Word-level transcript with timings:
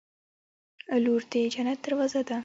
•لور 1.03 1.21
د 1.31 1.33
جنت 1.53 1.77
دروازه 1.85 2.21
ده. 2.29 2.37